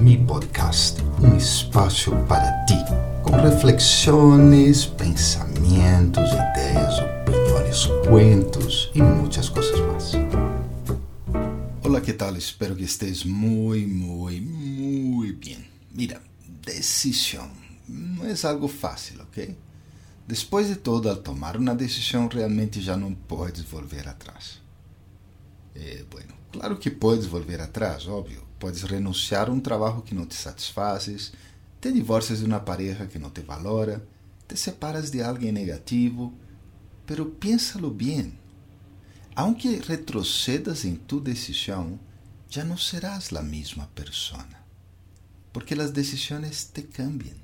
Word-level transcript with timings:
mi 0.00 0.16
podcast, 0.16 1.02
um 1.22 1.36
espaço 1.36 2.10
para 2.26 2.64
ti, 2.64 2.74
com 3.22 3.32
reflexões, 3.32 4.86
pensamentos, 4.86 6.30
ideias, 6.32 6.98
opiniões, 7.00 7.86
cuentos 8.08 8.90
e 8.94 9.02
muitas 9.02 9.50
coisas 9.50 9.78
mais. 9.80 10.12
Olá, 11.84 12.00
que 12.00 12.14
tal? 12.14 12.34
Espero 12.34 12.74
que 12.74 12.84
estés 12.84 13.24
muito, 13.24 13.88
muito, 13.88 14.42
muito 14.42 15.46
bem. 15.46 15.68
Mira, 15.92 16.22
decisão 16.64 17.50
não 17.86 18.24
é 18.24 18.34
algo 18.44 18.68
fácil, 18.68 19.20
ok? 19.20 19.54
Depois 20.26 20.68
de 20.68 20.76
todo, 20.76 21.10
ao 21.10 21.16
tomar 21.16 21.58
uma 21.58 21.74
decisão, 21.74 22.26
realmente 22.26 22.80
já 22.80 22.96
não 22.96 23.12
podes 23.12 23.60
volver 23.64 24.08
atrás. 24.08 24.62
É, 25.74 26.04
bueno, 26.10 26.32
claro 26.50 26.78
que 26.78 26.90
podes 26.90 27.26
volver 27.26 27.60
atrás, 27.60 28.08
óbvio. 28.08 28.49
Podes 28.60 28.82
renunciar 28.82 29.48
a 29.48 29.52
um 29.52 29.58
trabalho 29.58 30.02
que 30.02 30.14
não 30.14 30.26
te 30.26 30.34
satisfazes, 30.36 31.32
te 31.80 31.90
divorcias 31.90 32.40
de 32.40 32.44
uma 32.44 32.60
pareja 32.60 33.06
que 33.06 33.18
não 33.18 33.30
te 33.30 33.40
valora, 33.40 34.06
te 34.46 34.54
separas 34.54 35.10
de 35.10 35.22
alguém 35.22 35.50
negativo, 35.50 36.32
pero 37.06 37.24
piénsalo 37.24 37.90
bem. 37.90 38.38
Aunque 39.34 39.76
retrocedas 39.76 40.84
em 40.84 40.94
tu 40.94 41.20
decisão, 41.20 41.98
já 42.50 42.62
não 42.62 42.76
serás 42.76 43.32
a 43.32 43.42
mesma 43.42 43.86
persona, 43.94 44.62
porque 45.52 45.72
as 45.72 45.90
decisões 45.90 46.64
te 46.64 46.82
cambiam. 46.82 47.38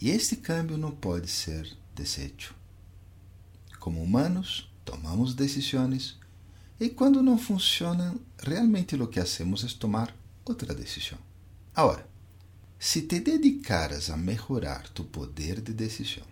E 0.00 0.10
este 0.10 0.36
cambio 0.36 0.78
não 0.78 0.92
pode 0.92 1.28
ser 1.28 1.76
deshecho. 1.92 2.54
Como 3.80 4.00
humanos, 4.00 4.72
tomamos 4.84 5.34
decisões 5.34 6.18
e 6.78 6.88
quando 6.90 7.22
não 7.22 7.38
funcionam, 7.38 8.20
realmente 8.38 8.96
o 8.96 9.06
que 9.06 9.20
hacemos 9.20 9.64
é 9.64 9.78
tomar 9.78 10.14
outra 10.44 10.74
decisão. 10.74 11.18
Agora, 11.74 12.08
se 12.78 13.02
te 13.02 13.20
dedicaras 13.20 14.10
a 14.10 14.16
melhorar 14.16 14.88
tu 14.90 15.04
poder 15.04 15.60
de 15.60 15.72
decisão, 15.72 16.26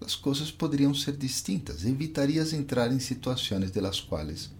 as 0.00 0.14
coisas 0.14 0.50
poderiam 0.50 0.94
ser 0.94 1.16
distintas. 1.16 1.84
Evitarias 1.84 2.52
entrar 2.52 2.92
em 2.92 3.00
situações 3.00 3.70
de 3.70 3.80
las 3.80 4.00
quais, 4.00 4.50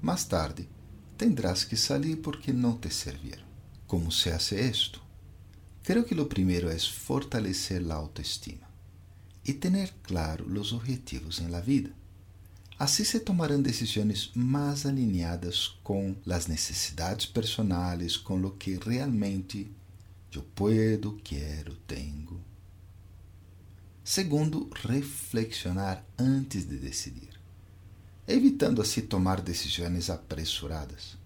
mais 0.00 0.24
tarde, 0.24 0.68
tendrás 1.16 1.64
que 1.64 1.76
sair 1.76 2.16
porque 2.16 2.52
não 2.52 2.78
te 2.78 2.90
serviram. 2.90 3.44
Como 3.86 4.10
se 4.10 4.30
hace 4.30 4.60
isto? 4.68 5.00
Creo 5.82 6.04
que 6.04 6.14
lo 6.14 6.28
primero 6.28 6.70
es 6.70 6.86
fortalecer 6.88 7.82
la 7.82 7.94
autoestima 7.94 8.68
y 9.44 9.54
tener 9.54 9.92
claro 10.02 10.46
los 10.46 10.72
objetivos 10.72 11.40
en 11.40 11.50
la 11.50 11.62
vida. 11.62 11.90
Assim 12.78 13.02
se 13.02 13.18
tomarão 13.18 13.60
decisões 13.60 14.30
mais 14.36 14.86
alinhadas 14.86 15.76
com 15.82 16.14
as 16.30 16.46
necessidades 16.46 17.26
personais, 17.26 18.16
com 18.16 18.40
o 18.40 18.52
que 18.52 18.76
realmente 18.76 19.68
eu 20.32 20.44
puedo, 20.54 21.18
quero, 21.24 21.74
tenho. 21.88 22.40
Segundo, 24.04 24.70
reflexionar 24.76 26.04
antes 26.16 26.68
de 26.68 26.78
decidir, 26.78 27.30
evitando 28.28 28.80
assim 28.80 29.00
tomar 29.00 29.40
decisões 29.40 30.08
apresuradas. 30.08 31.18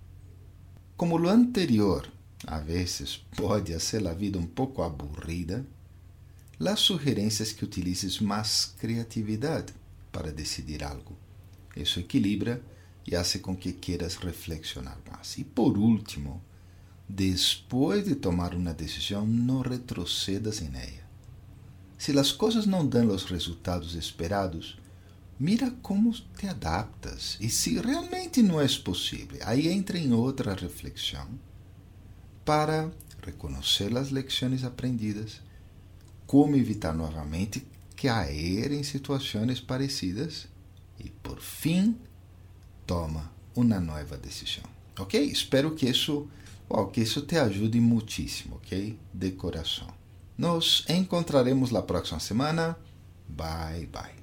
Como 0.96 1.18
o 1.20 1.28
anterior, 1.28 2.10
a 2.46 2.60
vezes 2.60 3.26
pode 3.36 3.78
ser 3.78 4.06
a 4.08 4.14
vida 4.14 4.38
um 4.38 4.46
pouco 4.46 4.82
aburrida, 4.82 5.66
as 6.58 6.80
sugerências 6.80 7.52
que 7.52 7.64
utilizes 7.64 8.20
mais 8.20 8.64
criatividade 8.78 9.74
para 10.10 10.32
decidir 10.32 10.82
algo. 10.82 11.14
Isso 11.76 12.00
equilibra 12.00 12.62
e 13.06 13.16
hace 13.16 13.38
com 13.38 13.56
que 13.56 13.72
queiras 13.72 14.16
reflexionar 14.16 14.98
mais. 15.10 15.38
E 15.38 15.44
por 15.44 15.76
último, 15.76 16.42
depois 17.08 18.04
de 18.04 18.14
tomar 18.14 18.54
uma 18.54 18.72
decisão, 18.72 19.26
não 19.26 19.60
retrocedas 19.60 20.60
em 20.60 20.68
ela. 20.74 21.02
Se 21.98 22.16
as 22.18 22.32
coisas 22.32 22.66
não 22.66 22.86
dão 22.86 23.08
os 23.08 23.24
resultados 23.24 23.94
esperados, 23.94 24.78
mira 25.38 25.70
como 25.82 26.12
te 26.12 26.46
adaptas. 26.48 27.36
E 27.40 27.48
se 27.48 27.78
realmente 27.78 28.42
não 28.42 28.60
é 28.60 28.66
possível, 28.78 29.38
aí 29.44 29.68
entra 29.68 29.98
em 29.98 30.12
outra 30.12 30.54
reflexão 30.54 31.28
para 32.44 32.90
reconhecer 33.24 33.96
as 33.96 34.08
lições 34.08 34.64
aprendidas, 34.64 35.40
como 36.26 36.56
evitar 36.56 36.92
novamente 36.92 37.66
cair 37.96 38.72
em 38.72 38.82
situações 38.82 39.60
parecidas 39.60 40.48
e, 40.98 41.10
por 41.10 41.40
fim, 41.40 41.96
toma 42.86 43.30
uma 43.54 43.80
nova 43.80 44.16
decisão. 44.16 44.64
Ok? 44.98 45.20
Espero 45.20 45.74
que 45.74 45.88
isso, 45.88 46.28
wow, 46.68 46.88
que 46.88 47.00
isso 47.00 47.22
te 47.22 47.36
ajude 47.36 47.80
muitíssimo, 47.80 48.56
ok? 48.56 48.98
De 49.12 49.32
coração. 49.32 49.88
Nos 50.36 50.84
encontraremos 50.88 51.70
na 51.70 51.82
próxima 51.82 52.20
semana. 52.20 52.76
Bye, 53.28 53.86
bye. 53.86 54.21